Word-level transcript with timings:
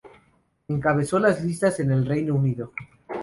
Encabezó 0.67 1.19
las 1.19 1.43
listas 1.45 1.79
en 1.79 1.91
el 1.91 2.07
Reino 2.07 2.33
Unido. 2.33 2.71